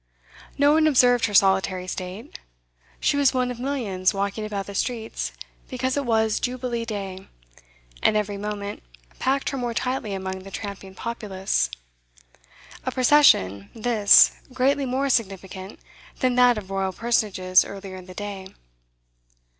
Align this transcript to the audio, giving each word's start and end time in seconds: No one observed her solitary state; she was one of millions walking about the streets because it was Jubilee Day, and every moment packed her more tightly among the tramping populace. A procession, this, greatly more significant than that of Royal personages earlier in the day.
No 0.57 0.73
one 0.73 0.87
observed 0.87 1.27
her 1.27 1.33
solitary 1.35 1.85
state; 1.85 2.39
she 2.99 3.17
was 3.17 3.35
one 3.35 3.51
of 3.51 3.59
millions 3.59 4.15
walking 4.15 4.43
about 4.45 4.65
the 4.65 4.73
streets 4.73 5.31
because 5.67 5.95
it 5.95 6.05
was 6.07 6.39
Jubilee 6.39 6.85
Day, 6.85 7.27
and 8.01 8.17
every 8.17 8.35
moment 8.35 8.81
packed 9.19 9.51
her 9.51 9.59
more 9.59 9.75
tightly 9.75 10.15
among 10.15 10.39
the 10.39 10.49
tramping 10.49 10.95
populace. 10.95 11.69
A 12.83 12.89
procession, 12.89 13.69
this, 13.75 14.31
greatly 14.51 14.87
more 14.87 15.07
significant 15.07 15.79
than 16.17 16.33
that 16.33 16.57
of 16.57 16.71
Royal 16.71 16.93
personages 16.93 17.63
earlier 17.63 17.95
in 17.95 18.07
the 18.07 18.15
day. 18.15 18.47